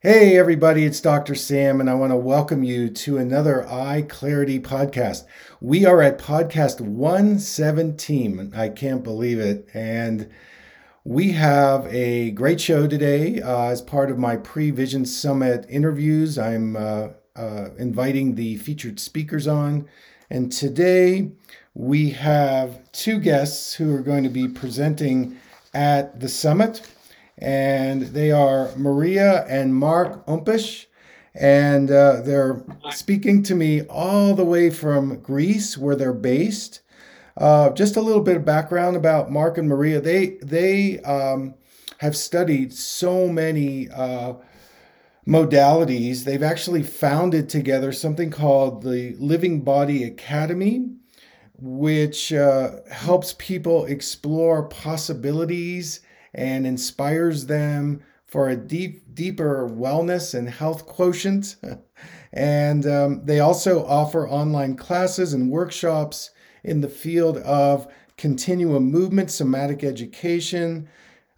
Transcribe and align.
Hey, 0.00 0.38
everybody, 0.38 0.84
it's 0.84 1.00
Dr. 1.00 1.34
Sam, 1.34 1.80
and 1.80 1.90
I 1.90 1.94
want 1.94 2.12
to 2.12 2.16
welcome 2.16 2.62
you 2.62 2.88
to 2.88 3.18
another 3.18 3.68
Eye 3.68 4.02
Clarity 4.02 4.60
podcast. 4.60 5.24
We 5.60 5.84
are 5.86 6.00
at 6.00 6.20
podcast 6.20 6.80
117. 6.80 8.52
I 8.54 8.68
can't 8.68 9.02
believe 9.02 9.40
it. 9.40 9.68
And 9.74 10.30
we 11.02 11.32
have 11.32 11.92
a 11.92 12.30
great 12.30 12.60
show 12.60 12.86
today 12.86 13.42
uh, 13.42 13.70
as 13.70 13.82
part 13.82 14.12
of 14.12 14.20
my 14.20 14.36
Pre 14.36 14.70
Vision 14.70 15.04
Summit 15.04 15.66
interviews. 15.68 16.38
I'm 16.38 16.76
uh, 16.76 17.08
uh, 17.34 17.70
inviting 17.76 18.36
the 18.36 18.56
featured 18.58 19.00
speakers 19.00 19.48
on. 19.48 19.88
And 20.30 20.52
today 20.52 21.32
we 21.74 22.10
have 22.10 22.92
two 22.92 23.18
guests 23.18 23.74
who 23.74 23.92
are 23.96 24.02
going 24.02 24.22
to 24.22 24.30
be 24.30 24.46
presenting 24.46 25.40
at 25.74 26.20
the 26.20 26.28
summit 26.28 26.82
and 27.38 28.02
they 28.02 28.30
are 28.30 28.70
Maria 28.76 29.44
and 29.46 29.74
Marc 29.74 30.26
Humpich, 30.26 30.86
and 31.34 31.90
uh, 31.90 32.20
they're 32.22 32.64
speaking 32.90 33.42
to 33.44 33.54
me 33.54 33.82
all 33.82 34.34
the 34.34 34.44
way 34.44 34.70
from 34.70 35.20
Greece, 35.20 35.78
where 35.78 35.96
they're 35.96 36.12
based. 36.12 36.80
Uh, 37.36 37.70
just 37.70 37.96
a 37.96 38.00
little 38.00 38.22
bit 38.22 38.36
of 38.36 38.44
background 38.44 38.96
about 38.96 39.30
Marc 39.30 39.58
and 39.58 39.68
Maria. 39.68 40.00
They 40.00 40.38
they 40.42 40.98
um, 41.00 41.54
have 41.98 42.16
studied 42.16 42.72
so 42.72 43.28
many 43.28 43.88
uh, 43.90 44.34
modalities. 45.26 46.24
They've 46.24 46.42
actually 46.42 46.82
founded 46.82 47.48
together 47.48 47.92
something 47.92 48.30
called 48.30 48.82
the 48.82 49.14
Living 49.20 49.60
Body 49.60 50.02
Academy, 50.02 50.90
which 51.56 52.32
uh, 52.32 52.80
helps 52.90 53.34
people 53.38 53.84
explore 53.84 54.64
possibilities 54.64 56.00
and 56.34 56.66
inspires 56.66 57.46
them 57.46 58.02
for 58.26 58.48
a 58.48 58.56
deep, 58.56 59.14
deeper 59.14 59.68
wellness 59.68 60.34
and 60.34 60.48
health 60.48 60.86
quotient. 60.86 61.56
and 62.32 62.86
um, 62.86 63.24
they 63.24 63.40
also 63.40 63.84
offer 63.86 64.28
online 64.28 64.76
classes 64.76 65.32
and 65.32 65.50
workshops 65.50 66.30
in 66.62 66.80
the 66.80 66.88
field 66.88 67.38
of 67.38 67.90
continuum 68.16 68.90
movement, 68.90 69.30
somatic 69.30 69.82
education, 69.82 70.88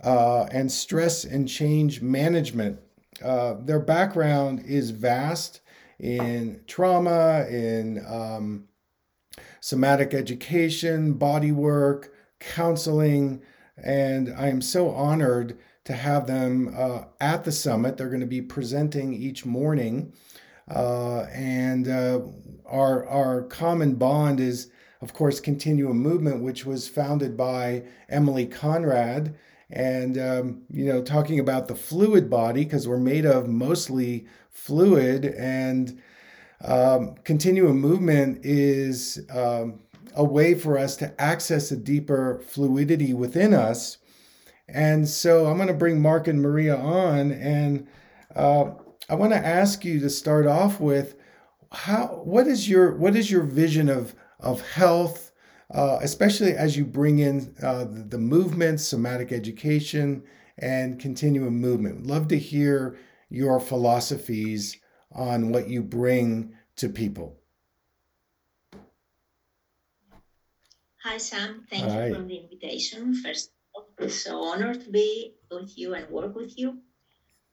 uh, 0.03 0.47
and 0.51 0.73
stress 0.73 1.25
and 1.25 1.49
change 1.49 2.01
management. 2.01 2.81
Uh, 3.23 3.55
their 3.61 3.81
background 3.81 4.63
is 4.65 4.91
vast 4.91 5.61
in 5.99 6.61
trauma, 6.67 7.47
in 7.49 8.03
um, 8.09 8.65
somatic 9.61 10.15
education, 10.15 11.13
body 11.13 11.53
work, 11.53 12.13
counseling, 12.41 13.43
and 13.83 14.35
I 14.37 14.49
am 14.49 14.61
so 14.61 14.91
honored 14.91 15.59
to 15.85 15.93
have 15.95 16.27
them 16.27 16.75
uh, 16.77 17.05
at 17.21 17.45
the 17.45 17.53
summit. 17.53 17.97
They're 17.97 18.09
going 18.09 18.21
to 18.21 18.27
be 18.27 18.43
presenting 18.43 19.13
each 19.13 19.47
morning. 19.47 20.13
Uh, 20.69 21.23
and 21.33 21.89
uh, 21.89 22.21
our, 22.67 23.07
our 23.07 23.43
common 23.43 23.95
bond 23.95 24.39
is, 24.41 24.71
of 25.01 25.13
course, 25.13 25.41
Continuum 25.41 25.99
Movement, 25.99 26.43
which 26.43 26.65
was 26.65 26.89
founded 26.89 27.37
by 27.37 27.85
Emilie 28.09 28.47
Conrad. 28.47 29.37
And, 29.71 30.19
um, 30.19 30.63
you 30.71 30.85
know, 30.87 31.03
talking 31.03 31.39
about 31.39 31.69
the 31.69 31.75
fluid 31.77 32.29
body, 32.29 32.65
because 32.65 32.87
we're 32.87 32.99
made 32.99 33.25
of 33.25 33.49
mostly 33.49 34.27
fluid, 34.51 35.25
and 35.25 36.01
um, 36.63 37.15
continuum 37.25 37.81
movement 37.81 38.45
is 38.45 39.25
um, 39.31 39.81
a 40.15 40.25
way 40.25 40.55
for 40.55 40.79
us 40.79 40.97
to 40.97 41.21
access 41.21 41.71
a 41.71 41.77
deeper 41.77 42.43
fluidity 42.47 43.15
within 43.15 43.55
us. 43.55 43.99
And 44.69 45.09
so 45.09 45.47
I'm 45.47 45.57
going 45.57 45.69
to 45.69 45.75
bring 45.75 46.01
Marc 46.01 46.29
and 46.29 46.41
Maria 46.41 46.77
on, 46.77 47.33
and 47.33 47.87
uh, 48.37 48.71
I 49.09 49.15
want 49.15 49.33
to 49.33 49.47
ask 49.47 49.85
you 49.85 49.99
to 50.01 50.11
start 50.11 50.47
off 50.47 50.81
with 50.81 51.17
how 51.73 52.21
what 52.25 52.47
is 52.47 52.69
your 52.69 52.97
what 52.97 53.17
is 53.17 53.31
your 53.31 53.43
vision 53.43 53.89
of 53.89 54.15
of 54.39 54.61
health, 54.71 55.33
uh, 55.73 55.99
especially 56.03 56.53
as 56.53 56.77
you 56.77 56.85
bring 56.85 57.19
in 57.19 57.55
uh, 57.63 57.85
the, 57.89 58.19
movement, 58.19 58.81
somatic 58.81 59.33
education, 59.33 60.23
and 60.59 60.99
continuum 60.99 61.61
movement. 61.61 62.07
Love 62.07 62.29
to 62.29 62.39
hear 62.39 62.97
your 63.29 63.61
philosophies 63.61 64.79
on 65.13 65.51
what 65.51 65.69
you 65.69 65.83
bring 65.83 66.55
to 66.77 66.89
people. 66.89 67.40
Hi, 71.03 71.17
Sam. 71.17 71.65
Thank 71.71 71.85
Hi. 71.85 72.09
you 72.09 72.15
for 72.15 72.23
the 72.23 72.37
invitation. 72.37 73.15
First, 73.15 73.53
of 73.75 73.85
all, 73.85 74.05
it's 74.05 74.23
so 74.23 74.43
honored 74.43 74.83
to 74.85 74.91
be 74.91 75.33
with 75.51 75.73
you 75.79 75.95
and 75.95 76.07
work 76.11 76.35
with 76.35 76.59
you. 76.59 76.79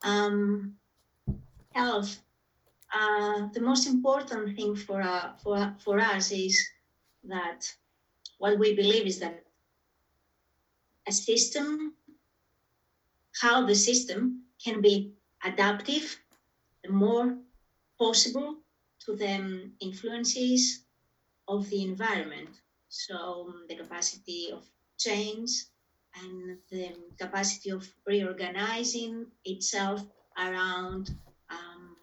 Um, 0.02 0.74
health. 1.72 2.20
Uh, 2.92 3.48
the 3.54 3.60
most 3.60 3.86
important 3.86 4.54
thing 4.54 4.76
for, 4.76 5.00
uh, 5.00 5.32
for, 5.42 5.74
for 5.82 5.98
us 5.98 6.30
is 6.30 6.62
that 7.24 7.74
what 8.36 8.58
we 8.58 8.74
believe 8.74 9.06
is 9.06 9.18
that 9.20 9.42
a 11.06 11.12
system, 11.12 11.94
how 13.40 13.64
the 13.64 13.74
system 13.74 14.42
can 14.62 14.82
be 14.82 15.14
adaptive, 15.42 16.20
the 16.84 16.92
more 16.92 17.38
possible 17.98 18.56
to 19.06 19.16
the 19.16 19.70
influences 19.80 20.84
of 21.48 21.66
the 21.70 21.82
environment 21.82 22.50
so 22.88 23.46
um, 23.48 23.64
the 23.68 23.76
capacity 23.76 24.50
of 24.52 24.64
change 24.98 25.50
and 26.22 26.58
the 26.70 26.94
capacity 27.18 27.70
of 27.70 27.86
reorganizing 28.06 29.26
itself 29.44 30.04
around 30.36 31.10
um, 31.50 31.96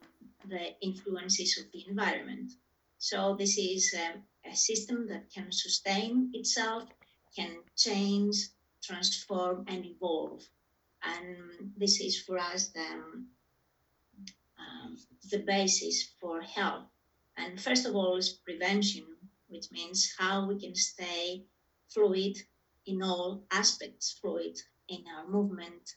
the 0.48 0.80
influences 0.82 1.58
of 1.58 1.72
the 1.72 1.86
environment. 1.90 2.52
So 2.98 3.36
this 3.38 3.58
is 3.58 3.94
a, 3.94 4.50
a, 4.50 4.56
system 4.56 5.08
that 5.10 5.32
can 5.34 5.52
sustain 5.52 6.32
itself, 6.34 6.84
can 7.36 7.58
change, 7.76 8.36
transform, 8.84 9.66
and 9.68 9.86
evolve. 9.86 10.44
And 11.04 11.72
this 11.78 12.00
is 12.00 12.20
for 12.22 12.38
us 12.38 12.70
the, 12.70 12.88
um, 14.60 14.98
the 15.30 15.40
basis 15.40 16.14
for 16.20 16.42
health. 16.42 16.86
And 17.38 17.60
first 17.60 17.86
of 17.86 17.96
all 17.96 18.16
is 18.18 18.30
prevention 18.30 19.06
which 19.56 19.72
means 19.72 20.14
how 20.18 20.46
we 20.48 20.60
can 20.60 20.76
stay 20.76 21.42
fluid 21.88 22.38
in 22.86 23.02
all 23.02 23.44
aspects, 23.52 24.18
fluid 24.20 24.60
in 24.90 25.04
our 25.16 25.28
movement, 25.28 25.96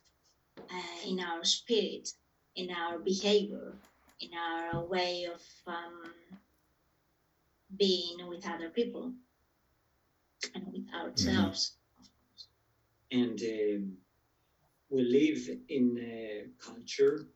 uh, 0.59 1.07
in 1.07 1.19
our 1.21 1.45
spirit, 1.45 2.09
in 2.55 2.71
our 2.71 2.99
behavior, 2.99 3.75
in 4.21 4.31
our 4.35 4.85
way 4.85 5.25
of 5.25 5.43
um, 5.67 6.13
being 7.77 8.27
with 8.29 8.47
other 8.49 8.71
people 8.71 9.13
and 10.55 10.65
with 10.73 10.87
ourselves, 10.95 11.73
mm-hmm. 11.73 11.79
And 13.11 13.41
um, 13.41 13.93
we 14.91 15.03
live 15.03 15.49
in 15.71 15.99
a 15.99 16.45
culture 16.63 17.27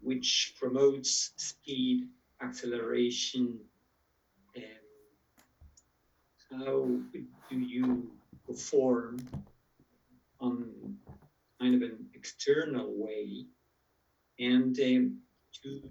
which 0.00 0.54
promotes 0.58 1.32
speed, 1.36 2.08
acceleration, 2.40 3.60
how 6.50 6.88
do 7.50 7.58
you 7.58 8.10
perform 8.46 9.18
on 10.40 10.96
kind 11.60 11.74
of 11.74 11.82
an 11.82 12.06
external 12.14 12.92
way 12.96 13.44
and 14.38 14.78
um, 14.80 15.18
to 15.62 15.82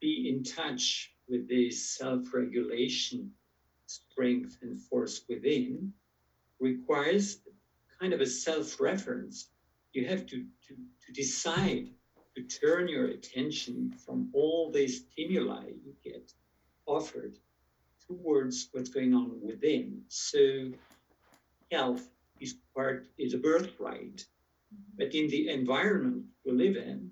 be 0.00 0.30
in 0.30 0.42
touch 0.42 1.12
with 1.28 1.48
this 1.48 1.96
self-regulation 1.96 3.30
strength 3.86 4.58
and 4.62 4.80
force 4.80 5.22
within 5.28 5.92
requires 6.58 7.38
kind 8.00 8.12
of 8.12 8.20
a 8.20 8.26
self-reference. 8.26 9.48
You 9.92 10.06
have 10.06 10.26
to, 10.26 10.44
to, 10.68 10.74
to 11.06 11.12
decide 11.12 11.88
to 12.36 12.42
turn 12.42 12.88
your 12.88 13.06
attention 13.06 13.92
from 14.04 14.30
all 14.32 14.70
the 14.70 14.88
stimuli 14.88 15.66
you 15.84 15.94
get 16.02 16.32
offered 16.86 17.36
towards 18.10 18.68
what's 18.72 18.90
going 18.90 19.14
on 19.14 19.40
within. 19.40 20.02
So 20.08 20.70
health 21.70 22.06
is 22.40 22.56
part 22.74 23.06
is 23.18 23.34
a 23.34 23.38
birthright, 23.38 24.24
but 24.98 25.14
in 25.14 25.28
the 25.28 25.48
environment 25.50 26.24
we 26.44 26.52
live 26.52 26.76
in, 26.76 27.10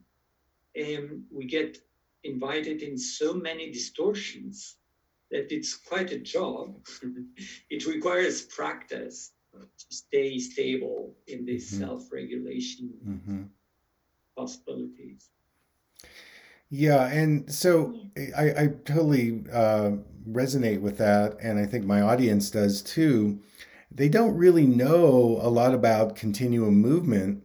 um, 0.83 1.25
we 1.31 1.45
get 1.45 1.79
invited 2.25 2.83
in 2.83 2.99
so 2.99 3.33
many 3.35 3.71
distortions 3.71 4.77
that 5.31 5.53
it's 5.53 5.75
quite 5.77 6.11
a 6.13 6.19
job. 6.19 6.75
it 7.71 7.87
requires 7.87 8.43
practice 8.43 9.33
to 9.53 9.87
stay 9.91 10.39
stable 10.39 11.15
in 11.27 11.45
this 11.45 11.65
mm-hmm. 11.67 11.85
self-regulation 11.85 12.91
mm-hmm. 13.07 13.43
possibilities. 14.37 15.31
Yeah, 16.71 17.07
and 17.07 17.51
so 17.53 17.95
I, 18.37 18.45
I 18.63 18.67
totally 18.85 19.45
uh, 19.51 19.93
resonate 20.29 20.81
with 20.81 20.99
that, 20.99 21.37
and 21.43 21.59
I 21.59 21.67
think 21.67 21.85
my 21.85 22.01
audience 22.01 22.51
does 22.51 22.83
too. 22.83 23.41
They 23.91 24.09
don't 24.09 24.37
really 24.37 24.67
know 24.67 25.39
a 25.43 25.49
lot 25.51 25.75
about 25.75 26.17
continuum 26.17 26.75
movement, 26.77 27.45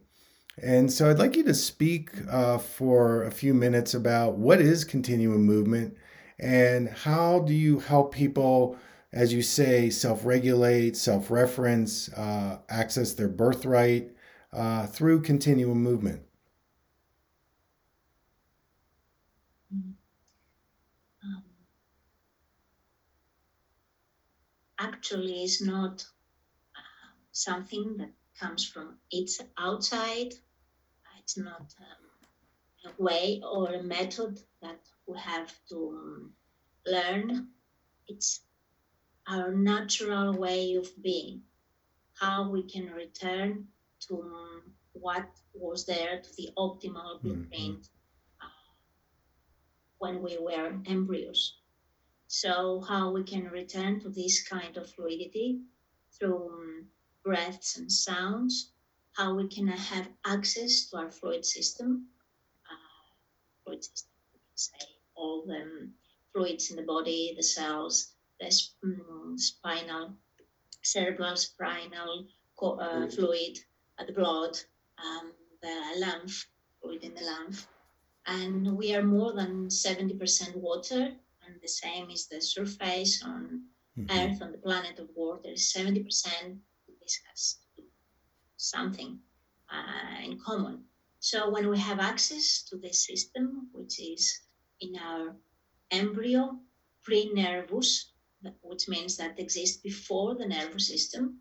And 0.62 0.92
so 0.92 1.10
I'd 1.10 1.18
like 1.18 1.36
you 1.36 1.44
to 1.44 1.54
speak 1.54 2.10
uh, 2.30 2.58
for 2.58 3.24
a 3.24 3.30
few 3.32 3.54
minutes 3.54 3.94
about 3.94 4.36
what 4.38 4.60
is 4.60 4.84
continuum 4.84 5.42
movement 5.44 5.96
and 6.38 6.88
how 6.88 7.40
do 7.40 7.54
you 7.54 7.80
help 7.80 8.14
people, 8.14 8.76
as 9.12 9.32
you 9.34 9.42
say, 9.42 9.90
self 9.90 10.24
regulate, 10.24 10.96
self 10.96 11.30
reference, 11.30 12.12
uh, 12.14 12.60
access 12.68 13.14
their 13.14 13.28
birthright 13.28 14.12
uh, 14.52 14.86
through 14.88 15.22
continuum 15.22 15.82
movement? 15.82 16.23
Actually, 24.88 25.44
it's 25.44 25.62
not 25.62 26.04
uh, 26.76 27.08
something 27.32 27.96
that 27.98 28.12
comes 28.40 28.64
from 28.64 28.98
its 29.10 29.40
outside. 29.56 30.32
It's 31.20 31.38
not 31.38 31.66
um, 31.86 32.90
a 32.90 33.02
way 33.02 33.40
or 33.42 33.72
a 33.72 33.82
method 33.82 34.40
that 34.60 34.80
we 35.06 35.18
have 35.18 35.50
to 35.70 35.76
um, 35.76 36.32
learn. 36.86 37.48
It's 38.08 38.40
our 39.26 39.50
natural 39.52 40.34
way 40.34 40.74
of 40.74 40.88
being, 41.02 41.42
how 42.20 42.50
we 42.50 42.62
can 42.62 42.86
return 42.92 43.68
to 44.06 44.20
um, 44.20 44.62
what 44.92 45.26
was 45.54 45.86
there, 45.86 46.20
to 46.20 46.36
the 46.36 46.50
optimal 46.58 47.10
mm-hmm. 47.16 47.28
blueprint 47.28 47.82
mm-hmm. 47.82 48.72
when 49.98 50.22
we 50.22 50.36
were 50.38 50.72
embryos. 50.86 51.56
So, 52.36 52.80
how 52.80 53.12
we 53.12 53.22
can 53.22 53.44
return 53.44 54.00
to 54.00 54.08
this 54.08 54.42
kind 54.42 54.76
of 54.76 54.90
fluidity 54.90 55.60
through 56.18 56.48
um, 56.48 56.86
breaths 57.22 57.78
and 57.78 57.90
sounds, 57.90 58.72
how 59.12 59.36
we 59.36 59.46
can 59.46 59.68
have 59.68 60.08
access 60.26 60.86
to 60.86 60.96
our 60.96 61.12
fluid 61.12 61.46
system, 61.46 62.08
uh, 62.68 63.14
fluid 63.62 63.84
system, 63.84 64.10
can 64.32 64.40
say 64.56 64.86
all 65.14 65.46
the 65.46 65.88
fluids 66.32 66.72
in 66.72 66.76
the 66.76 66.82
body, 66.82 67.34
the 67.36 67.42
cells, 67.42 68.14
the 68.40 68.50
um, 68.82 69.38
spinal, 69.38 70.12
cerebral 70.82 71.36
spinal 71.36 72.26
uh, 72.60 73.06
fluid, 73.10 73.60
uh, 74.00 74.06
the 74.06 74.12
blood, 74.12 74.58
um, 74.98 75.32
the 75.62 75.76
lymph, 76.00 76.48
fluid 76.82 77.04
in 77.04 77.14
the 77.14 77.22
lymph. 77.22 77.68
And 78.26 78.76
we 78.76 78.92
are 78.96 79.04
more 79.04 79.32
than 79.34 79.68
70% 79.68 80.56
water, 80.56 81.12
and 81.46 81.60
the 81.62 81.68
same 81.68 82.10
is 82.10 82.26
the 82.28 82.40
surface 82.40 83.22
on 83.24 83.62
mm-hmm. 83.98 84.18
Earth, 84.18 84.42
on 84.42 84.52
the 84.52 84.58
planet 84.58 84.98
of 84.98 85.08
water. 85.14 85.50
70% 85.50 86.58
this 87.04 87.20
has 87.28 87.56
something 88.56 89.18
uh, 89.70 90.24
in 90.24 90.38
common. 90.38 90.84
So 91.20 91.50
when 91.50 91.68
we 91.68 91.78
have 91.78 92.00
access 92.00 92.64
to 92.68 92.76
this 92.76 93.06
system, 93.06 93.68
which 93.72 94.00
is 94.00 94.40
in 94.80 94.96
our 94.96 95.36
embryo 95.90 96.58
pre-nervous, 97.02 98.12
which 98.62 98.88
means 98.88 99.16
that 99.16 99.38
exists 99.38 99.78
before 99.78 100.34
the 100.34 100.46
nervous 100.46 100.88
system. 100.88 101.40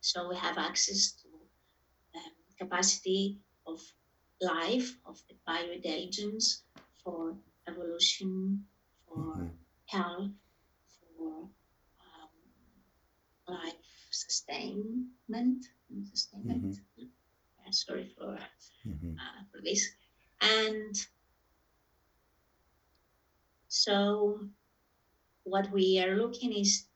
So 0.00 0.28
we 0.28 0.36
have 0.36 0.58
access 0.58 1.12
to 1.22 1.28
um, 2.16 2.32
capacity 2.58 3.38
of 3.66 3.80
life, 4.40 4.96
of 5.06 5.22
the 5.28 5.36
biointelligence 5.48 6.62
for 7.02 7.36
evolution, 7.68 8.64
for 9.14 9.20
mm-hmm. 9.20 9.46
health, 9.86 10.30
for 11.16 11.48
um, 12.00 13.54
life 13.54 13.74
sustainment, 14.10 15.66
sustainment. 16.10 16.64
Mm-hmm. 16.64 17.04
Yeah, 17.64 17.70
sorry 17.70 18.10
for 18.16 18.38
mm-hmm. 18.86 19.12
uh, 19.12 19.42
for 19.50 19.60
this, 19.62 19.88
and 20.40 20.94
so 23.68 24.40
what 25.44 25.70
we 25.72 26.00
are 26.00 26.16
looking 26.16 26.52
is 26.52 26.86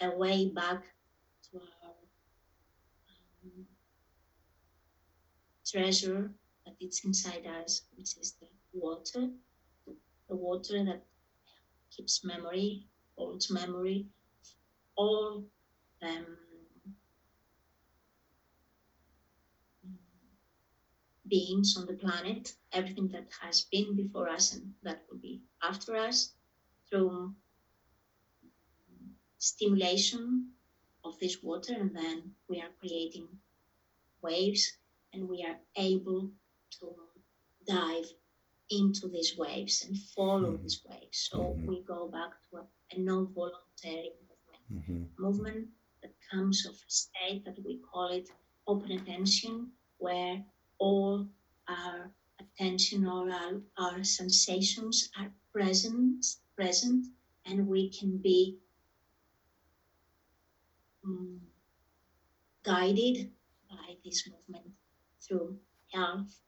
a 0.00 0.10
way 0.16 0.48
back 0.48 0.84
to 1.50 1.58
our 1.58 1.94
um, 3.44 3.66
treasure 5.66 6.30
that 6.64 6.74
is 6.80 7.02
inside 7.04 7.46
us, 7.62 7.82
which 7.96 8.16
is 8.18 8.36
the 8.40 8.48
water, 8.72 9.28
the 10.28 10.36
water 10.36 10.84
that 10.84 11.04
keeps 11.94 12.24
memory, 12.24 12.86
holds 13.16 13.50
memory, 13.50 14.06
all 14.96 15.44
um, 16.02 16.26
beings 21.28 21.76
on 21.76 21.86
the 21.86 21.94
planet, 21.94 22.54
everything 22.72 23.08
that 23.08 23.28
has 23.40 23.62
been 23.72 23.96
before 23.96 24.28
us 24.28 24.54
and 24.54 24.74
that 24.82 25.04
will 25.10 25.18
be 25.18 25.42
after 25.62 25.96
us, 25.96 26.32
through 26.90 27.34
stimulation 29.38 30.48
of 31.04 31.18
this 31.18 31.42
water, 31.42 31.74
and 31.74 31.94
then 31.94 32.22
we 32.48 32.60
are 32.60 32.70
creating 32.80 33.28
waves 34.22 34.72
and 35.12 35.28
we 35.28 35.44
are 35.44 35.58
able 35.76 36.30
to 36.70 36.94
dive 37.66 38.06
into 38.70 39.08
these 39.08 39.36
waves 39.36 39.84
and 39.86 39.96
follow 40.16 40.52
mm-hmm. 40.52 40.62
these 40.62 40.82
waves. 40.88 41.28
So 41.30 41.38
mm-hmm. 41.38 41.66
we 41.66 41.82
go 41.82 42.08
back 42.08 42.30
to 42.50 42.58
a, 42.58 42.64
a 42.92 43.00
non 43.00 43.28
voluntary 43.34 44.12
movement, 44.28 44.88
mm-hmm. 44.88 45.22
movement 45.22 45.68
that 46.02 46.12
comes 46.30 46.66
of 46.66 46.74
a 46.74 46.90
state 46.90 47.44
that 47.44 47.58
we 47.64 47.80
call 47.92 48.08
it 48.08 48.28
open 48.66 48.92
attention, 48.92 49.70
where 49.98 50.42
all 50.78 51.26
our 51.68 52.10
attention 52.40 53.06
or 53.06 53.30
our, 53.30 53.60
our 53.78 54.04
sensations 54.04 55.10
are 55.18 55.30
present, 55.52 56.24
present, 56.56 57.06
and 57.46 57.66
we 57.66 57.90
can 57.90 58.18
be 58.18 58.58
um, 61.04 61.40
guided 62.62 63.30
by 63.70 63.94
this 64.04 64.28
movement 64.28 64.72
through 65.20 65.56
health 65.92 66.40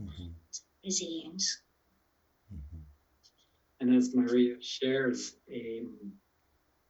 mm-hmm. 0.00 0.28
Mm-hmm. 2.52 2.80
And 3.80 3.94
as 3.94 4.14
Maria 4.14 4.56
shares, 4.60 5.36
um, 5.52 6.12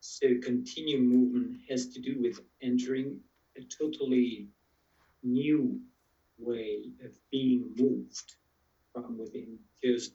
so 0.01 0.29
continuum 0.43 1.07
movement 1.09 1.61
has 1.69 1.89
to 1.89 2.01
do 2.01 2.21
with 2.21 2.41
entering 2.63 3.21
a 3.57 3.63
totally 3.63 4.49
new 5.23 5.81
way 6.39 6.93
of 7.05 7.13
being 7.31 7.75
moved 7.77 8.37
from 8.93 9.19
within. 9.19 9.59
Because 9.81 10.11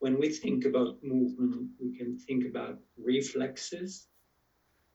when 0.00 0.18
we 0.18 0.30
think 0.30 0.64
about 0.66 1.02
movement, 1.02 1.70
we 1.80 1.96
can 1.96 2.18
think 2.18 2.46
about 2.46 2.78
reflexes, 2.96 4.08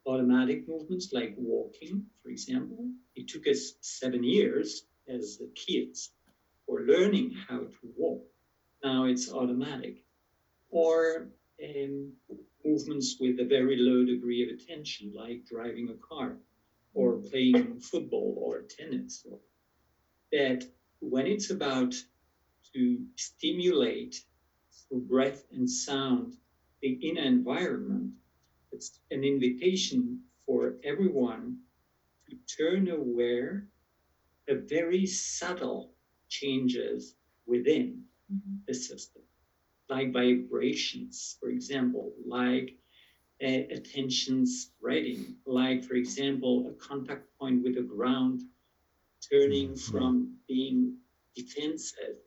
automatic 0.05 0.67
movements 0.67 1.11
like 1.13 1.35
walking, 1.37 2.05
for 2.21 2.29
example. 2.29 2.89
It 3.15 3.27
took 3.27 3.47
us 3.47 3.73
seven 3.81 4.23
years 4.23 4.83
as 5.07 5.41
kids 5.55 6.11
for 6.65 6.81
learning 6.81 7.31
how 7.47 7.59
to 7.59 7.93
walk. 7.97 8.23
Now 8.83 9.05
it's 9.05 9.31
automatic. 9.31 10.03
Or 10.69 11.29
um, 11.63 12.11
movements 12.65 13.17
with 13.19 13.39
a 13.39 13.45
very 13.45 13.77
low 13.77 14.03
degree 14.05 14.43
of 14.43 14.49
attention, 14.49 15.13
like 15.15 15.45
driving 15.45 15.89
a 15.89 16.15
car 16.15 16.37
or 16.93 17.17
playing 17.17 17.79
football 17.79 18.35
or 18.37 18.63
tennis. 18.63 19.25
That 20.31 20.65
when 20.99 21.27
it's 21.27 21.49
about 21.49 21.95
to 22.73 23.05
stimulate 23.15 24.25
through 24.71 25.01
breath 25.01 25.45
and 25.51 25.69
sound 25.69 26.33
the 26.81 26.93
inner 27.01 27.21
environment, 27.21 28.11
it's 28.71 28.99
an 29.11 29.23
invitation 29.23 30.19
for 30.45 30.75
everyone 30.83 31.57
to 32.29 32.35
turn 32.57 32.89
aware 32.89 33.67
of 34.49 34.67
very 34.69 35.05
subtle 35.05 35.93
changes 36.27 37.15
within 37.45 38.03
mm-hmm. 38.33 38.55
the 38.67 38.73
system, 38.73 39.21
like 39.89 40.11
vibrations, 40.13 41.37
for 41.39 41.49
example, 41.49 42.13
like 42.25 42.75
uh, 43.43 43.47
attention 43.47 44.45
spreading, 44.45 45.35
like, 45.45 45.83
for 45.83 45.95
example, 45.95 46.69
a 46.69 46.87
contact 46.87 47.27
point 47.39 47.63
with 47.63 47.75
the 47.75 47.81
ground 47.81 48.41
turning 49.31 49.69
mm-hmm. 49.69 49.91
from 49.91 50.35
being 50.47 50.95
defensive 51.35 52.17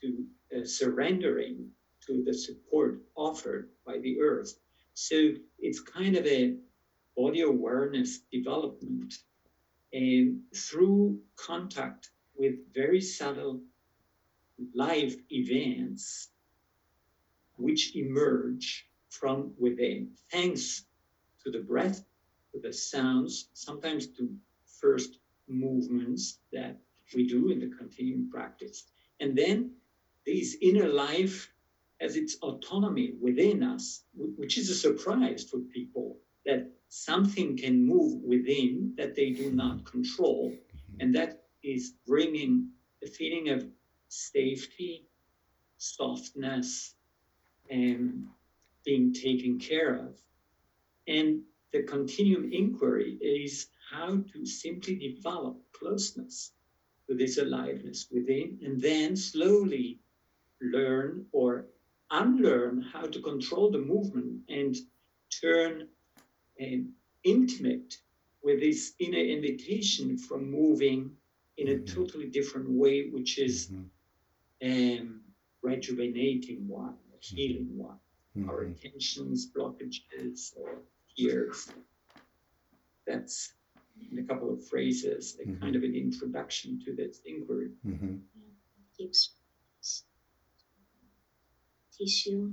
to 0.00 0.24
uh, 0.56 0.64
surrendering 0.64 1.70
to 2.06 2.22
the 2.24 2.32
support 2.32 3.00
offered 3.14 3.68
by 3.86 3.98
the 3.98 4.20
earth. 4.20 4.54
So 4.94 5.16
it's 5.58 5.80
kind 5.80 6.16
of 6.16 6.26
a 6.26 6.56
body 7.16 7.42
awareness 7.42 8.20
development 8.32 9.14
and 9.92 10.40
through 10.54 11.20
contact 11.36 12.10
with 12.36 12.54
very 12.74 13.00
subtle 13.00 13.60
life 14.74 15.16
events 15.30 16.28
which 17.56 17.96
emerge 17.96 18.86
from 19.10 19.52
within, 19.58 20.10
thanks 20.30 20.84
to 21.44 21.50
the 21.50 21.60
breath, 21.60 22.04
to 22.52 22.60
the 22.60 22.72
sounds, 22.72 23.48
sometimes 23.52 24.06
to 24.06 24.34
first 24.80 25.18
movements 25.48 26.38
that 26.52 26.76
we 27.14 27.26
do 27.26 27.50
in 27.50 27.58
the 27.58 27.74
continuum 27.76 28.30
practice. 28.30 28.84
And 29.20 29.36
then 29.36 29.72
this 30.26 30.56
inner 30.60 30.88
life 30.88 31.50
has 32.00 32.16
its 32.16 32.36
autonomy 32.42 33.14
within 33.20 33.62
us, 33.62 34.04
which 34.14 34.58
is 34.58 34.70
a 34.70 34.74
surprise 34.74 35.44
for 35.50 35.58
people 35.58 36.18
that 36.46 36.70
something 36.88 37.56
can 37.56 37.84
move 37.84 38.22
within 38.22 38.94
that 38.96 39.14
they 39.14 39.30
do 39.30 39.50
not 39.50 39.84
control. 39.84 40.54
And 41.00 41.14
that 41.14 41.44
is 41.62 41.94
bringing 42.06 42.68
the 43.02 43.08
feeling 43.08 43.48
of 43.48 43.66
safety, 44.08 45.06
softness, 45.76 46.94
and 47.70 48.26
being 48.84 49.12
taken 49.12 49.58
care 49.58 49.94
of. 49.94 50.16
And 51.06 51.42
the 51.72 51.82
continuum 51.82 52.50
inquiry 52.52 53.18
is 53.20 53.68
how 53.90 54.22
to 54.32 54.46
simply 54.46 54.96
develop 54.96 55.56
closeness 55.72 56.52
to 57.08 57.14
this 57.14 57.38
aliveness 57.38 58.06
within, 58.10 58.58
and 58.62 58.80
then 58.80 59.16
slowly 59.16 59.98
learn 60.60 61.26
or 61.32 61.66
unlearn 62.10 62.82
how 62.82 63.02
to 63.02 63.20
control 63.20 63.70
the 63.70 63.78
movement 63.78 64.42
and 64.48 64.76
turn 65.30 65.88
um, 66.60 66.92
intimate 67.24 67.98
with 68.42 68.60
this 68.60 68.94
inner 68.98 69.18
invitation 69.18 70.16
from 70.16 70.50
moving 70.50 71.10
in 71.56 71.68
a 71.68 71.72
mm-hmm. 71.72 71.94
totally 71.94 72.26
different 72.26 72.70
way, 72.70 73.08
which 73.10 73.38
is 73.38 73.66
mm-hmm. 73.66 73.82
Um, 74.62 75.20
rejuvenating 75.62 76.66
one, 76.68 76.94
healing 77.20 77.70
one. 77.76 77.98
Mm-hmm. 78.36 78.50
Our 78.50 78.64
intentions, 78.64 79.50
blockages, 79.50 80.52
or 80.56 80.82
fears. 81.16 81.70
That's 83.06 83.52
in 84.12 84.18
a 84.18 84.22
couple 84.22 84.52
of 84.52 84.66
phrases, 84.68 85.38
a 85.40 85.48
mm-hmm. 85.48 85.62
kind 85.62 85.76
of 85.76 85.82
an 85.82 85.94
introduction 85.94 86.80
to 86.84 86.94
this 86.94 87.20
inquiry. 87.24 87.70
Mm-hmm. 87.86 88.16
gives 88.98 89.30
tissue, 91.98 92.52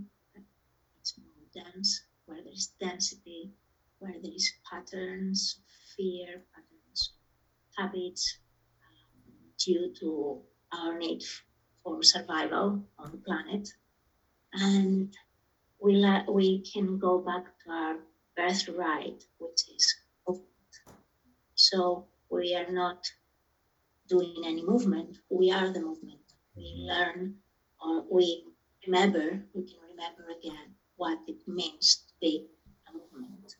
it's 0.99 1.19
more 1.19 1.63
dense, 1.63 2.01
where 2.25 2.39
there's 2.43 2.73
density, 2.79 3.51
where 3.99 4.15
there 4.23 4.33
is 4.33 4.51
patterns, 4.69 5.59
fear, 5.95 6.41
patterns, 6.53 7.13
habits, 7.77 8.39
um, 8.81 9.33
due 9.59 9.93
to 9.99 10.41
our 10.71 10.97
need 10.97 11.21
for 11.85 12.01
survival 12.01 12.81
on 12.97 13.11
the 13.11 13.17
planet. 13.17 13.69
And 14.53 15.13
we, 15.79 15.93
la- 15.97 16.29
we 16.29 16.61
can 16.61 16.97
go 16.97 17.19
back 17.19 17.45
to 17.63 17.71
our 17.71 17.95
birthright, 18.35 19.23
which 19.37 19.61
is 19.75 19.95
movement. 20.27 20.49
so 21.53 22.07
we 22.29 22.55
are 22.55 22.71
not 22.71 23.05
doing 24.09 24.43
any 24.45 24.65
movement. 24.65 25.19
We 25.29 25.51
are 25.51 25.69
the 25.69 25.79
movement. 25.79 26.25
We 26.55 26.63
mm-hmm. 26.63 26.87
learn 26.89 27.35
or 27.79 28.03
we 28.09 28.45
remember, 28.87 29.39
we 29.53 29.63
can 29.63 29.79
remember 29.91 30.25
again 30.39 30.73
what 30.95 31.19
it 31.27 31.37
means 31.47 32.03
to 32.07 32.13
be 32.19 32.47
a 32.89 32.93
movement. 32.93 33.55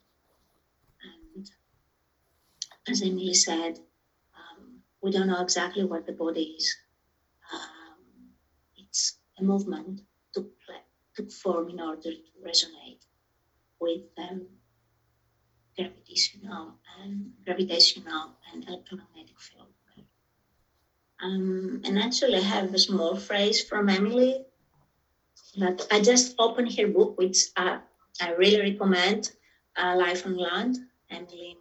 And 1.35 1.51
as 2.87 3.03
Emilie 3.03 3.35
said, 3.35 3.77
um, 4.33 4.81
we 5.01 5.11
don't 5.11 5.27
know 5.27 5.41
exactly 5.41 5.83
what 5.83 6.07
the 6.07 6.13
body 6.13 6.55
is. 6.57 6.75
Um, 9.39 9.43
a 9.43 9.43
movement 9.43 10.01
took, 10.33 10.51
took 11.15 11.31
form 11.31 11.69
in 11.69 11.79
order 11.79 12.11
to 12.11 12.31
resonate 12.45 13.05
with 13.79 14.03
them 14.15 14.47
gravitational 15.77 16.75
and 17.01 17.31
gravitational 17.43 18.31
and 18.53 18.67
electromagnetic 18.67 19.39
field. 19.39 19.67
Um, 21.21 21.81
and 21.85 21.97
actually, 21.97 22.35
I 22.35 22.41
have 22.41 22.73
a 22.73 22.79
small 22.79 23.15
phrase 23.15 23.63
from 23.63 23.89
Emilie 23.89 24.45
that 25.57 25.87
I 25.91 26.01
just 26.01 26.35
opened 26.37 26.77
her 26.77 26.87
book, 26.87 27.17
which 27.17 27.37
I 27.57 27.79
really 28.37 28.61
recommend, 28.71 29.31
uh, 29.77 29.95
Life 29.97 30.25
on 30.25 30.37
Land, 30.37 30.77
Emilie 31.09 31.57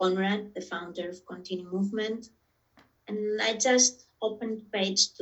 Conrad, 0.00 0.54
the 0.54 0.60
founder 0.60 1.10
of 1.10 1.24
Continuum 1.26 1.72
Movement. 1.72 2.30
And 3.08 3.40
I 3.40 3.54
just 3.54 4.06
opened 4.20 4.72
page 4.72 5.14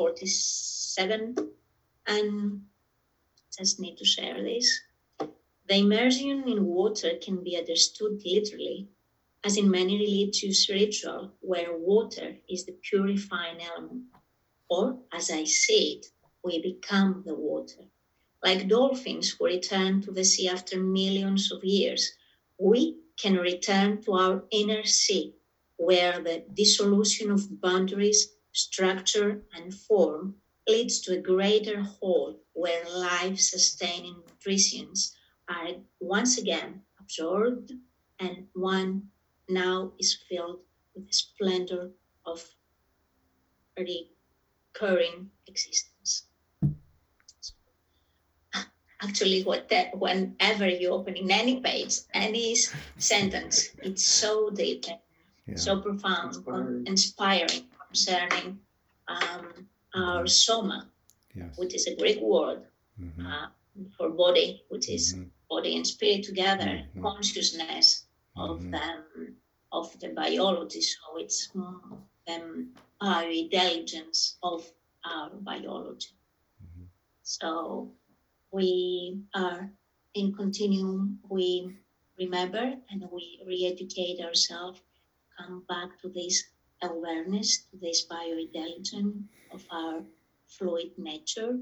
247 0.00 1.34
and 2.06 2.62
just 3.56 3.80
need 3.80 3.96
to 3.98 4.04
share 4.04 4.42
this. 4.42 4.80
The 5.68 5.76
immersion 5.76 6.48
in 6.48 6.64
water 6.64 7.12
can 7.22 7.44
be 7.44 7.56
understood 7.58 8.22
literally, 8.24 8.88
as 9.44 9.56
in 9.58 9.70
many 9.70 9.98
religious 9.98 10.68
rituals 10.70 11.30
where 11.40 11.76
water 11.76 12.36
is 12.48 12.64
the 12.64 12.76
purifying 12.82 13.60
element. 13.60 14.04
Or, 14.70 14.98
as 15.12 15.30
I 15.30 15.44
said, 15.44 16.06
we 16.42 16.62
become 16.62 17.22
the 17.26 17.34
water. 17.34 17.84
Like 18.42 18.68
dolphins 18.68 19.30
who 19.30 19.44
return 19.44 20.00
to 20.02 20.12
the 20.12 20.24
sea 20.24 20.48
after 20.48 20.80
millions 20.80 21.52
of 21.52 21.62
years, 21.62 22.12
we 22.58 22.96
can 23.18 23.34
return 23.36 24.02
to 24.04 24.12
our 24.12 24.44
inner 24.50 24.84
sea, 24.84 25.34
where 25.76 26.20
the 26.22 26.42
dissolution 26.54 27.30
of 27.30 27.60
boundaries, 27.60 28.32
structure, 28.52 29.42
and 29.54 29.74
form 29.74 30.34
leads 30.68 31.00
to 31.00 31.16
a 31.16 31.20
greater 31.20 31.80
whole 31.80 32.40
where 32.52 32.84
life 32.88 33.38
sustaining 33.38 34.22
nutrients 34.44 35.16
are 35.48 35.68
once 36.00 36.38
again 36.38 36.82
absorbed, 37.00 37.72
and 38.18 38.46
one 38.54 39.02
now 39.48 39.92
is 39.98 40.18
filled 40.28 40.60
with 40.94 41.06
the 41.06 41.12
splendor 41.12 41.90
of 42.26 42.44
recurring 43.76 45.30
existence. 45.46 46.26
Actually, 49.02 49.42
what 49.44 49.66
that, 49.70 49.98
whenever 49.98 50.68
you 50.68 50.90
open 50.90 51.16
in 51.16 51.30
any 51.30 51.58
page, 51.60 52.00
any 52.12 52.54
sentence, 52.98 53.70
it's 53.82 54.04
so 54.04 54.50
deep, 54.50 54.84
yeah. 55.46 55.56
so 55.56 55.80
profound, 55.80 56.36
inspiring, 56.36 56.86
inspiring 56.86 57.69
concerning 57.90 58.58
um, 59.08 59.66
our 59.94 60.26
soma, 60.26 60.88
yes. 61.34 61.58
which 61.58 61.74
is 61.74 61.86
a 61.86 61.96
Greek 61.96 62.20
word 62.20 62.62
mm-hmm. 63.00 63.26
uh, 63.26 63.46
for 63.96 64.10
body, 64.10 64.62
which 64.68 64.88
is 64.88 65.14
mm-hmm 65.14 65.28
body 65.50 65.76
and 65.76 65.86
spirit 65.86 66.22
together, 66.22 66.64
mm-hmm. 66.64 67.02
consciousness 67.02 68.06
of 68.36 68.60
mm-hmm. 68.60 68.70
them, 68.70 69.34
of 69.72 69.98
the 70.00 70.08
biology. 70.10 70.80
So 70.80 70.98
it's 71.16 71.50
um, 71.54 72.68
our 73.00 73.24
intelligence 73.28 74.38
of 74.42 74.64
our 75.04 75.30
biology. 75.40 76.14
Mm-hmm. 76.62 76.84
So 77.24 77.90
we 78.52 79.20
are 79.34 79.68
in 80.14 80.32
continuum. 80.32 81.18
We 81.28 81.76
remember 82.18 82.74
and 82.90 83.04
we 83.12 83.42
re-educate 83.46 84.20
ourselves, 84.20 84.80
come 85.36 85.64
back 85.68 86.00
to 86.02 86.08
this 86.08 86.44
awareness, 86.82 87.66
to 87.70 87.76
this 87.80 88.06
biointelligence 88.06 89.22
of 89.52 89.64
our 89.70 90.02
fluid 90.48 90.90
nature. 90.98 91.58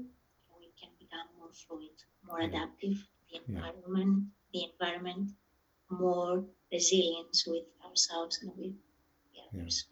We 0.59 0.71
can 0.79 0.89
become 0.99 1.27
more 1.37 1.51
fluid, 1.53 1.95
more 2.25 2.41
adaptive, 2.41 2.97
the 3.31 3.39
environment, 3.47 4.25
yeah. 4.51 4.61
the 4.61 4.71
environment, 4.71 5.31
more 5.89 6.43
resilience 6.71 7.45
with 7.47 7.63
ourselves 7.85 8.39
and 8.41 8.51
with 8.57 8.73
the 9.33 9.59
others. 9.59 9.85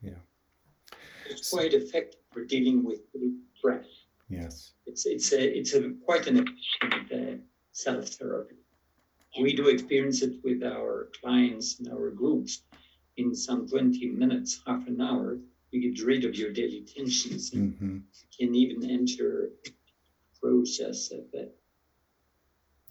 Yeah. 0.00 0.10
yeah. 0.10 0.96
It's 1.30 1.50
quite 1.50 1.74
effective 1.74 2.20
for 2.32 2.44
dealing 2.44 2.84
with 2.84 3.00
the 3.12 3.34
breath. 3.62 3.86
Yes. 4.28 4.72
It's 4.86 5.06
it's 5.06 5.32
a 5.32 5.58
it's 5.58 5.74
a 5.74 5.92
quite 6.04 6.26
an 6.26 6.36
efficient 6.38 7.12
uh, 7.12 7.40
self 7.72 8.08
therapy. 8.08 8.56
Yeah. 9.34 9.42
We 9.42 9.54
do 9.54 9.68
experience 9.68 10.22
it 10.22 10.34
with 10.42 10.62
our 10.62 11.10
clients 11.20 11.78
and 11.78 11.88
our 11.92 12.10
groups. 12.10 12.62
In 13.16 13.34
some 13.34 13.66
20 13.66 14.10
minutes, 14.10 14.60
half 14.66 14.86
an 14.86 15.00
hour, 15.00 15.38
you 15.70 15.92
get 15.92 16.04
rid 16.04 16.24
of 16.24 16.34
your 16.34 16.52
daily 16.52 16.82
tensions. 16.82 17.52
And 17.52 17.74
mm-hmm. 17.74 17.98
can 18.38 18.54
even 18.54 18.90
enter 18.90 19.50
process 20.40 21.10
of 21.10 21.24
uh, 21.34 21.46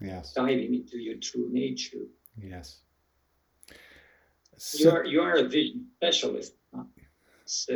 yes. 0.00 0.32
diving 0.32 0.74
into 0.74 0.98
your 0.98 1.16
true 1.16 1.48
nature. 1.50 2.06
Yes. 2.36 2.80
So, 4.58 4.78
you 4.78 4.90
are 4.90 5.04
you 5.04 5.20
are 5.20 5.36
a 5.36 5.44
vision 5.44 5.86
specialist. 5.96 6.54
So 7.44 7.74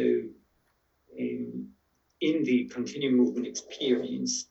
in, 1.16 1.69
in 2.21 2.42
the 2.45 2.64
continuum 2.64 3.16
movement 3.16 3.47
experience 3.47 4.47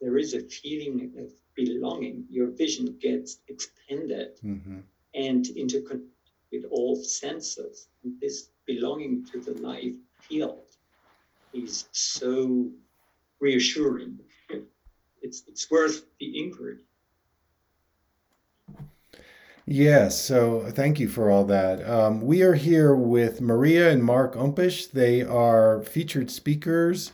there 0.00 0.16
is 0.16 0.34
a 0.34 0.40
feeling 0.40 1.12
of 1.18 1.30
belonging. 1.54 2.24
Your 2.28 2.48
vision 2.50 2.96
gets 3.00 3.38
expanded 3.48 4.38
mm-hmm. 4.44 4.80
and 5.14 5.46
interconnected 5.48 6.13
with 6.54 6.70
all 6.70 6.96
senses 6.96 7.88
and 8.04 8.14
this 8.20 8.50
belonging 8.66 9.26
to 9.26 9.40
the 9.40 9.52
life 9.60 9.92
field 10.20 10.60
is 11.52 11.86
so 11.92 12.68
reassuring 13.40 14.18
it's 15.22 15.42
it's 15.48 15.70
worth 15.70 16.06
the 16.20 16.42
inquiry 16.42 16.78
Yes, 19.66 20.20
so 20.22 20.70
thank 20.72 21.00
you 21.00 21.08
for 21.08 21.30
all 21.30 21.46
that. 21.46 21.88
Um, 21.88 22.20
we 22.20 22.42
are 22.42 22.52
here 22.52 22.94
with 22.94 23.40
Maria 23.40 23.90
and 23.90 24.04
Marc 24.04 24.34
Humpich. 24.34 24.92
They 24.92 25.22
are 25.22 25.80
featured 25.84 26.30
speakers, 26.30 27.12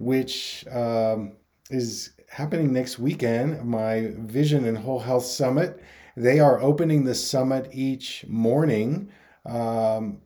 which 0.00 0.66
um, 0.72 1.34
is 1.70 2.10
happening 2.28 2.72
next 2.72 2.98
weekend, 2.98 3.64
my 3.64 4.10
Vision 4.16 4.64
and 4.64 4.76
Whole 4.76 4.98
Health 4.98 5.24
Summit. 5.24 5.80
They 6.16 6.40
are 6.40 6.60
opening 6.60 7.04
the 7.04 7.14
summit 7.14 7.68
each 7.72 8.24
morning 8.28 9.10
um, 9.44 10.20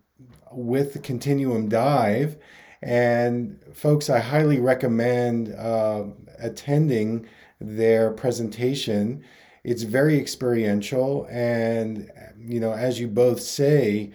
with 0.53 0.93
the 0.93 0.99
Continuum 0.99 1.69
Dive. 1.69 2.37
And 2.83 3.59
folks, 3.73 4.09
I 4.11 4.19
highly 4.21 4.61
recommend 4.61 5.55
uh, 5.55 6.05
attending 6.39 7.27
their 7.61 8.13
presentation. 8.13 9.25
It's 9.65 9.83
very 9.83 10.19
experiential, 10.19 11.27
and 11.31 12.11
you 12.39 12.61
know, 12.61 12.73
as 12.73 13.01
you 13.01 13.09
both 13.09 13.41
say, 13.41 14.13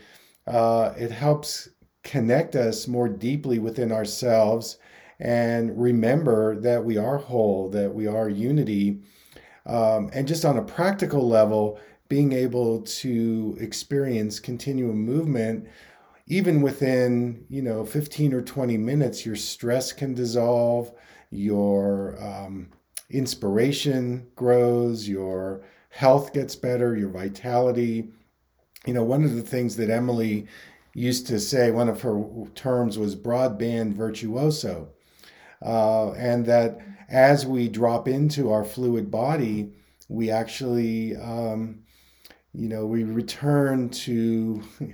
uh, 0.48 0.94
it 0.98 1.12
helps 1.12 1.70
connect 2.04 2.56
us 2.56 2.88
more 2.88 3.10
deeply 3.10 3.60
within 3.60 3.92
ourselves 3.92 4.78
and 5.20 5.80
remember 5.80 6.60
that 6.60 6.84
we 6.84 6.98
are 6.98 7.18
whole, 7.18 7.70
that 7.70 7.94
we 7.94 8.08
are 8.08 8.30
unity. 8.30 9.00
Um, 9.66 10.10
and 10.14 10.28
just 10.28 10.46
on 10.46 10.58
a 10.58 10.64
practical 10.64 11.28
level, 11.28 11.80
being 12.10 12.34
able 12.34 12.82
to 12.82 13.58
experience 13.60 14.40
continuum 14.40 14.98
movement 14.98 15.68
even 16.28 16.62
within 16.62 17.46
you 17.50 17.62
know 17.62 17.86
15 17.86 18.34
or 18.34 18.42
20 18.42 18.78
minutes 18.78 19.26
your 19.26 19.36
stress 19.36 19.92
can 19.92 20.14
dissolve 20.14 20.92
your 21.32 22.16
um, 22.24 22.70
inspiration 23.10 24.28
grows 24.36 25.08
your 25.08 25.64
health 25.90 26.34
gets 26.34 26.56
better 26.56 26.96
your 26.96 27.10
vitality. 27.10 28.10
You 28.86 28.94
know 28.94 29.04
one 29.04 29.24
of 29.24 29.36
the 29.36 29.42
things 29.42 29.76
that 29.78 29.90
Emilie 29.90 30.48
used 30.94 31.28
to 31.28 31.40
say 31.40 31.72
one 31.72 31.90
of 31.90 32.02
her 32.02 32.24
terms 32.56 32.98
was 32.98 33.16
broadband 33.16 33.94
virtuoso. 33.94 34.90
Uh, 35.62 36.12
and 36.14 36.46
that 36.46 36.80
as 37.10 37.46
we 37.46 37.68
drop 37.68 38.08
into 38.08 38.52
our 38.52 38.64
fluid 38.64 39.10
body 39.12 39.72
we 40.10 40.30
actually 40.30 41.16
um, 41.18 41.80
you 42.54 42.70
know 42.70 42.86
we 42.86 43.04
return 43.04 43.90
to 43.90 44.62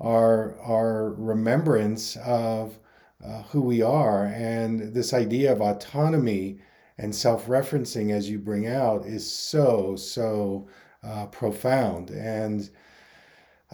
our 0.00 0.58
our 0.60 1.10
remembrance 1.14 2.16
of 2.16 2.78
uh, 3.24 3.42
who 3.44 3.60
we 3.60 3.82
are. 3.82 4.26
And 4.26 4.94
this 4.94 5.12
idea 5.12 5.52
of 5.52 5.60
autonomy 5.60 6.60
and 6.98 7.14
self-referencing 7.14 8.12
as 8.12 8.28
you 8.28 8.38
bring 8.38 8.66
out 8.66 9.06
is 9.06 9.28
so 9.30 9.96
so 9.96 10.68
uh, 11.02 11.26
profound. 11.26 12.10
And 12.10 12.68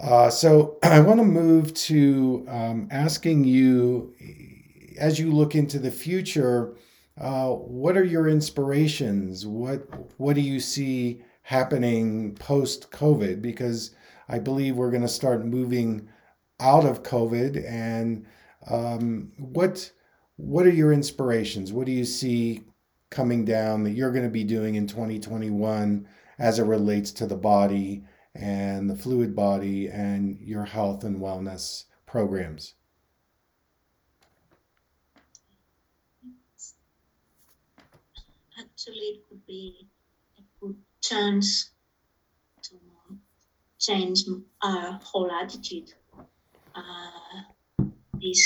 uh, 0.01 0.29
so 0.29 0.79
i 0.83 1.01
want 1.01 1.21
to 1.21 1.25
move 1.25 1.73
to 1.75 2.45
um, 2.49 2.89
asking 2.91 3.45
you 3.45 4.15
as 4.99 5.19
you 5.19 5.33
look 5.33 5.55
into 5.55 5.79
the 5.79 5.91
future 5.91 6.75
uh, 7.21 7.51
what 7.51 7.97
are 7.97 8.05
your 8.05 8.29
inspirations 8.29 9.47
what 9.47 9.87
what 10.19 10.35
do 10.35 10.41
you 10.41 10.59
see 10.59 11.23
happening 11.43 12.35
post 12.37 12.91
covid 12.91 13.41
because 13.41 13.95
i 14.29 14.39
believe 14.39 14.77
we're 14.77 14.91
going 14.91 15.03
to 15.03 15.09
start 15.09 15.45
moving 15.45 16.09
out 16.61 16.85
of 16.85 17.03
COVID, 17.03 17.69
and 17.69 18.27
um, 18.71 19.33
what 19.39 19.91
what 20.37 20.67
are 20.67 20.71
your 20.71 20.93
inspirations? 20.93 21.73
What 21.73 21.87
do 21.87 21.93
you 21.93 22.05
see 22.05 22.65
coming 23.11 23.45
down 23.45 23.85
that 23.85 23.93
you're 23.93 24.11
going 24.11 24.25
to 24.25 24.31
be 24.31 24.45
doing 24.45 24.75
in 24.75 24.87
2021 24.87 26.09
as 26.39 26.59
it 26.59 26.65
relates 26.65 27.13
to 27.13 27.27
the 27.27 27.37
body 27.37 28.03
and 28.35 28.91
the 28.91 28.97
fluid 28.97 29.37
body 29.37 29.89
and 29.89 30.41
your 30.41 30.65
health 30.65 31.05
and 31.05 31.21
wellness 31.21 31.85
programs? 32.07 32.75
Actually, 38.87 39.17
it 39.17 39.29
could 39.31 39.47
be 39.47 39.89
a 40.37 40.43
good 40.61 40.77
chance 41.01 41.71
to 42.65 42.75
change 43.79 44.25
our 44.63 45.01
whole 45.03 45.31
attitude 45.33 45.95
uh, 46.75 47.41
this 48.21 48.43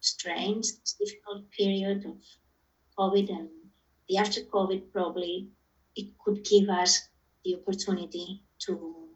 strange, 0.00 0.64
difficult 0.98 1.50
period 1.50 2.06
of 2.06 2.16
COVID 2.98 3.28
and 3.28 3.50
the 4.08 4.16
after 4.16 4.40
COVID 4.40 4.90
probably 4.92 5.48
it 5.94 6.16
could 6.24 6.42
give 6.42 6.70
us 6.70 7.08
the 7.44 7.56
opportunity 7.56 8.42
to 8.60 9.08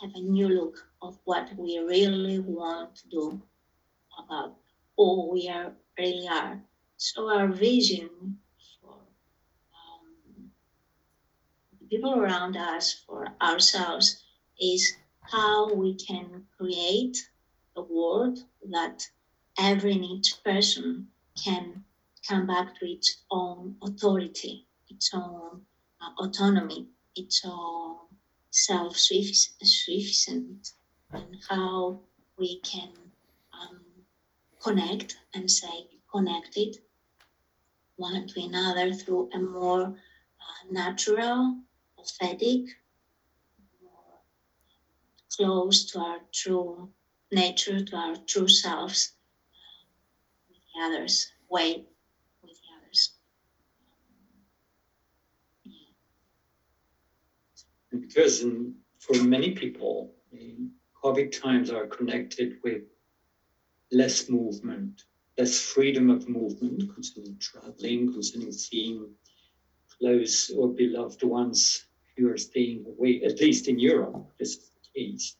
have 0.00 0.12
a 0.14 0.20
new 0.20 0.48
look 0.48 0.88
of 1.02 1.18
what 1.24 1.50
we 1.58 1.78
really 1.78 2.38
want 2.38 2.94
to 2.94 3.08
do 3.08 3.42
about 4.24 4.54
who 4.96 5.32
we 5.32 5.48
are 5.48 5.72
really 5.98 6.28
are. 6.28 6.62
So 6.98 7.28
our 7.30 7.48
vision 7.48 8.38
for 8.80 8.94
um, 8.94 10.50
the 11.78 11.86
people 11.88 12.14
around 12.18 12.56
us, 12.56 12.94
for 13.06 13.26
ourselves, 13.42 14.24
is 14.58 14.96
how 15.20 15.72
we 15.74 15.94
can 15.94 16.42
create 16.58 17.28
a 17.76 17.82
world 17.82 18.38
that 18.70 19.06
every 19.58 19.92
and 19.92 20.04
each 20.04 20.42
person 20.42 21.06
can 21.44 21.82
come 22.26 22.46
back 22.46 22.78
to 22.78 22.90
its 22.90 23.18
own 23.30 23.76
authority, 23.82 24.64
its 24.88 25.10
own 25.12 25.60
uh, 26.00 26.10
autonomy, 26.18 26.86
its 27.14 27.42
own 27.44 27.96
self 28.50 28.96
sufficient, 28.96 30.72
and 31.12 31.36
how 31.48 32.00
we 32.38 32.58
can 32.60 32.90
um, 33.52 33.80
connect 34.62 35.16
and 35.34 35.50
say 35.50 35.86
connected 36.10 36.78
one 37.96 38.26
to 38.26 38.40
another 38.40 38.92
through 38.92 39.30
a 39.32 39.38
more 39.38 39.82
uh, 39.82 40.70
natural, 40.70 41.58
authentic, 41.98 42.66
more 43.82 44.20
close 45.34 45.86
to 45.92 45.98
our 45.98 46.18
true 46.32 46.90
nature, 47.32 47.84
to 47.84 47.96
our 47.96 48.16
true 48.26 48.48
selves 48.48 49.12
with 50.48 50.58
the 50.58 50.84
others, 50.84 51.32
way 51.50 51.84
with 52.42 52.52
the 52.52 52.68
others. 52.76 53.12
Because 57.90 58.42
in, 58.42 58.74
for 58.98 59.22
many 59.22 59.52
people, 59.52 60.12
COVID 61.06 61.40
times 61.40 61.70
are 61.70 61.86
connected 61.86 62.56
with 62.64 62.82
less 63.92 64.28
movement, 64.28 65.04
less 65.38 65.60
freedom 65.60 66.10
of 66.10 66.28
movement 66.28 66.94
concerning 66.94 67.36
traveling, 67.38 68.12
concerning 68.12 68.52
seeing 68.52 69.08
close 69.98 70.50
or 70.50 70.68
beloved 70.68 71.22
ones 71.22 71.86
who 72.16 72.28
are 72.30 72.38
staying 72.38 72.84
away, 72.86 73.22
at 73.22 73.40
least 73.40 73.68
in 73.68 73.78
Europe. 73.78 74.26
This 74.38 74.70
age. 74.96 75.34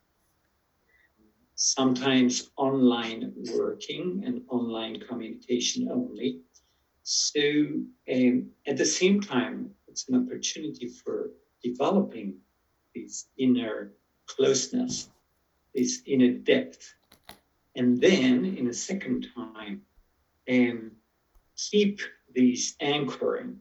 Sometimes 1.55 2.51
online 2.57 3.33
working 3.55 4.23
and 4.27 4.43
online 4.49 5.01
communication 5.01 5.89
only. 5.91 6.43
So, 7.03 7.41
um, 8.13 8.51
at 8.67 8.77
the 8.77 8.85
same 8.85 9.21
time, 9.21 9.71
it's 9.89 10.09
an 10.09 10.17
opportunity 10.17 10.89
for 10.89 11.31
developing 11.63 12.39
this 12.95 13.29
inner 13.39 13.93
closeness, 14.27 15.09
this 15.75 16.03
inner 16.05 16.33
depth. 16.33 16.96
And 17.77 18.01
then, 18.01 18.45
in 18.45 18.69
a 18.69 18.73
second 18.73 19.29
time, 19.35 19.83
um, 20.49 20.93
keep 21.57 22.01
these 22.35 22.75
anchoring 22.81 23.61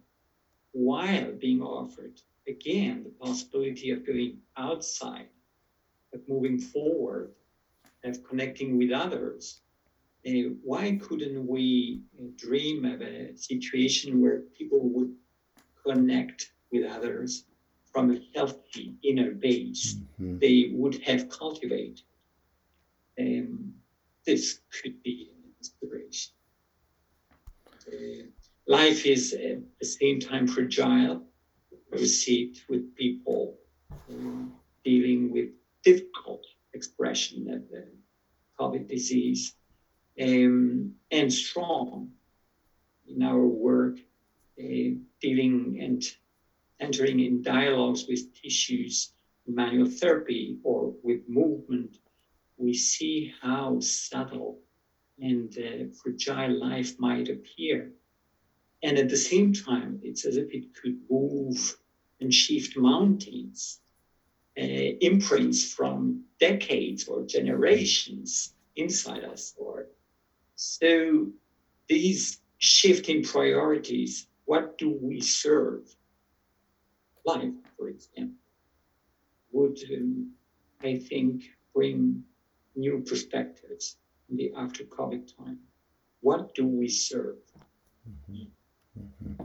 while 0.71 1.31
being 1.33 1.61
offered 1.61 2.21
again 2.47 3.03
the 3.03 3.25
possibility 3.25 3.91
of 3.91 4.05
going 4.05 4.37
outside 4.57 5.27
of 6.13 6.21
moving 6.29 6.59
forward, 6.59 7.31
of 8.03 8.23
connecting 8.27 8.77
with 8.77 8.91
others, 8.91 9.59
uh, 10.27 10.49
why 10.63 10.97
couldn't 11.01 11.45
we 11.45 12.01
dream 12.35 12.85
of 12.85 13.01
a 13.01 13.35
situation 13.37 14.21
where 14.21 14.39
people 14.57 14.79
would 14.79 15.13
connect 15.85 16.51
with 16.71 16.83
others 16.89 17.45
from 17.91 18.11
a 18.11 18.19
healthy 18.33 18.95
inner 19.03 19.31
base 19.31 19.95
mm-hmm. 20.19 20.39
they 20.39 20.71
would 20.71 20.95
have 21.03 21.29
cultivated? 21.29 22.01
Um, 23.19 23.74
this 24.25 24.59
could 24.81 25.01
be 25.03 25.31
an 25.31 25.51
inspiration. 25.59 26.33
Uh, 27.87 28.25
life 28.67 29.05
is 29.05 29.33
at 29.33 29.59
the 29.79 29.85
same 29.85 30.19
time 30.19 30.47
fragile. 30.47 31.23
We 31.91 32.05
see 32.05 32.51
it 32.51 32.57
with 32.67 32.95
people 32.95 33.57
uh, 33.91 34.45
dealing 34.83 35.31
with 35.31 35.49
difficult 35.83 36.45
expression 36.73 37.49
of 37.53 37.69
the 37.69 37.87
COVID 38.59 38.89
disease 38.89 39.55
um, 40.21 40.93
and 41.11 41.31
strong 41.31 42.09
in 43.07 43.21
our 43.21 43.45
work 43.45 43.97
uh, 44.59 44.89
dealing 45.21 45.79
and 45.81 46.03
entering 46.79 47.19
in 47.19 47.41
dialogues 47.41 48.05
with 48.07 48.33
tissues, 48.41 49.13
manual 49.47 49.89
therapy, 49.89 50.57
or 50.63 50.93
with 51.03 51.21
movement, 51.27 51.97
we 52.57 52.73
see 52.73 53.33
how 53.41 53.79
subtle 53.79 54.59
and 55.19 55.55
uh, 55.57 55.85
fragile 56.01 56.59
life 56.59 56.99
might 56.99 57.29
appear. 57.29 57.91
And 58.83 58.97
at 58.97 59.09
the 59.09 59.17
same 59.17 59.53
time, 59.53 59.99
it's 60.03 60.25
as 60.25 60.37
if 60.37 60.53
it 60.53 60.65
could 60.81 60.97
move 61.09 61.77
and 62.21 62.33
shift 62.33 62.77
mountains, 62.77 63.79
uh, 64.57 64.61
imprints 64.61 65.73
from 65.73 66.23
decades 66.39 67.07
or 67.07 67.25
generations 67.25 68.53
inside 68.75 69.23
us. 69.23 69.53
Or 69.57 69.87
so 70.55 71.31
these 71.87 72.39
shifting 72.57 73.23
priorities. 73.23 74.27
What 74.45 74.77
do 74.77 74.97
we 75.01 75.21
serve? 75.21 75.83
Life, 77.25 77.53
for 77.77 77.89
example, 77.89 78.35
would 79.51 79.79
um, 79.95 80.31
I 80.81 80.97
think 80.97 81.43
bring 81.73 82.23
new 82.75 83.03
perspectives 83.07 83.97
in 84.29 84.37
the 84.37 84.51
after 84.57 84.83
COVID 84.83 85.35
time. 85.37 85.59
What 86.21 86.55
do 86.55 86.65
we 86.65 86.87
serve? 86.87 87.35
Mm-hmm. 88.09 88.43
Mm-hmm. 88.99 89.43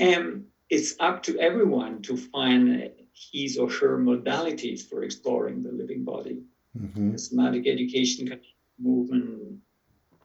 Um, 0.00 0.46
it's 0.68 0.94
up 0.98 1.22
to 1.24 1.38
everyone 1.38 2.02
to 2.02 2.16
find 2.16 2.90
his 3.32 3.56
or 3.58 3.70
her 3.70 3.98
modalities 3.98 4.82
for 4.88 5.04
exploring 5.04 5.62
the 5.62 5.72
living 5.72 6.04
body. 6.04 6.42
Mm-hmm. 6.76 7.12
The 7.12 7.18
somatic 7.18 7.66
education 7.66 8.40
movement 8.78 9.60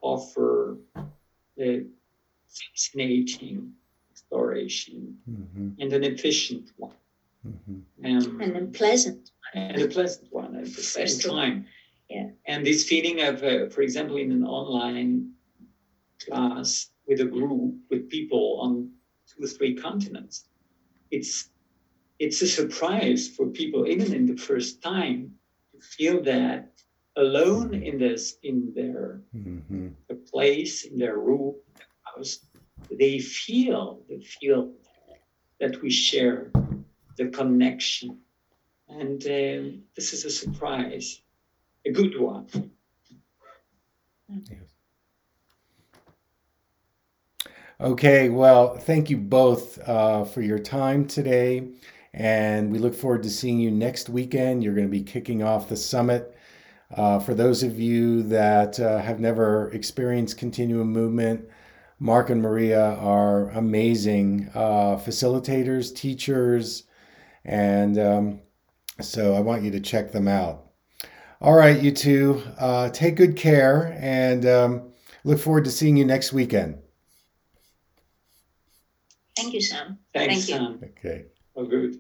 offer 0.02 0.78
the 1.56 1.88
fascinating 2.48 3.74
exploration 4.12 5.18
mm-hmm. 5.30 5.70
and 5.80 5.94
an 5.94 6.04
efficient 6.04 6.72
one. 6.78 6.94
Mm-hmm. 7.46 8.06
Um, 8.06 8.42
and 8.42 8.56
a 8.58 8.66
pleasant 8.66 9.32
and 9.54 9.82
a 9.82 9.88
pleasant 9.88 10.28
one 10.32 10.56
at 10.56 10.66
the 10.66 10.84
same 10.84 11.20
time. 11.20 11.66
Yeah. 12.10 12.30
And 12.46 12.66
this 12.66 12.88
feeling 12.88 13.22
of, 13.22 13.44
uh, 13.44 13.70
for 13.70 13.82
example, 13.82 14.18
in 14.18 14.32
an 14.32 14.46
online 14.46 15.32
class 16.26 16.90
with 17.08 17.22
a 17.22 17.26
group 17.26 17.76
with 17.90 18.10
people 18.10 18.60
on 18.62 18.92
two 19.28 19.44
or 19.44 19.48
three 19.48 19.76
continents, 19.76 20.46
it's 21.10 21.50
it's 22.20 22.42
a 22.42 22.48
surprise 22.48 23.28
for 23.28 23.48
people, 23.48 23.88
even 23.88 24.14
in 24.14 24.26
the 24.28 24.38
first 24.38 24.84
time, 24.84 25.34
to 25.72 25.80
feel 25.80 26.22
that 26.24 26.72
alone 27.16 27.74
in 27.74 27.98
this 27.98 28.38
in 28.44 28.72
their 28.76 29.22
mm-hmm. 29.36 29.88
place, 30.32 30.84
in 30.84 30.98
their 30.98 31.18
room, 31.18 31.56
their 31.76 31.88
house, 32.04 32.40
they 32.92 33.20
feel 33.20 34.02
they 34.08 34.22
feel 34.22 34.72
that 35.60 35.82
we 35.82 35.90
share 35.90 36.52
the 37.22 37.30
connection. 37.30 38.18
And 38.90 39.22
uh, 39.24 39.78
this 39.96 40.14
is 40.14 40.26
a 40.26 40.30
surprise, 40.30 41.22
a 41.86 41.92
good 41.92 42.20
one. 42.20 42.48
Okay, 47.80 48.30
well, 48.30 48.76
thank 48.76 49.10
you 49.10 49.18
both 49.18 49.80
uh, 49.88 50.26
for 50.26 50.42
your 50.42 50.60
time 50.60 51.06
today. 51.06 51.70
And 52.14 52.72
we 52.72 52.80
look 52.80 52.94
forward 52.94 53.24
to 53.24 53.30
seeing 53.30 53.60
you 53.60 53.72
next 53.72 54.10
weekend. 54.10 54.64
You're 54.64 54.76
going 54.76 54.88
to 54.88 54.92
be 54.92 55.04
kicking 55.04 55.42
off 55.44 55.70
the 55.70 55.78
summit. 55.78 56.36
Uh, 56.94 57.20
for 57.20 57.34
those 57.34 57.64
of 57.64 57.80
you 57.80 58.24
that 58.24 58.78
uh, 58.80 59.00
have 59.00 59.20
never 59.20 59.72
experienced 59.72 60.38
continuum 60.38 60.92
movement, 60.92 61.48
Marc 62.00 62.30
and 62.30 62.42
Maria 62.42 62.96
are 62.96 63.50
amazing 63.52 64.50
uh, 64.54 64.98
facilitators, 64.98 65.96
teachers, 65.96 66.84
and 67.46 67.98
um, 67.98 68.42
so 69.00 69.36
I 69.36 69.40
want 69.40 69.64
you 69.64 69.72
to 69.72 69.80
check 69.80 70.12
them 70.12 70.28
out. 70.28 70.68
All 71.42 71.56
right, 71.56 71.82
you 71.82 71.92
two, 71.92 72.44
uh, 72.60 72.90
take 72.90 73.16
good 73.16 73.36
care 73.36 73.98
and 74.00 74.46
um, 74.46 74.92
look 75.24 75.40
forward 75.40 75.66
to 75.66 75.72
seeing 75.72 75.98
you 75.98 76.06
next 76.06 76.34
weekend. 76.34 76.78
Thank 79.36 79.54
you, 79.54 79.62
Sam. 79.62 79.98
Thanks, 80.14 80.48
Thank 80.48 80.62
you. 80.62 80.90
Okay. 81.00 81.26
Oh, 81.56 81.66
good. 81.66 81.98